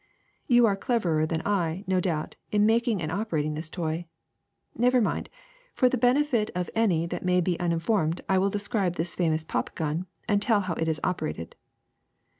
You 0.47 0.65
are 0.65 0.75
cleverer 0.75 1.27
than 1.27 1.43
I, 1.45 1.83
no 1.85 1.99
doubt, 1.99 2.35
in 2.51 2.65
making 2.65 3.03
and 3.03 3.11
operating 3.11 3.53
this 3.53 3.69
toy. 3.69 4.07
Never 4.75 4.99
mind; 4.99 5.29
for 5.75 5.89
the 5.89 5.95
benefit 5.95 6.49
of 6.55 6.71
any 6.73 7.05
that 7.05 7.23
may 7.23 7.39
be 7.39 7.59
uninformed 7.59 8.21
I 8.27 8.39
will 8.39 8.49
describe 8.49 8.95
this 8.95 9.15
famous 9.15 9.43
pop 9.43 9.75
gnn 9.75 10.07
and 10.27 10.41
tell 10.41 10.61
how 10.61 10.73
it 10.73 10.87
is 10.87 10.99
operated. 11.03 11.55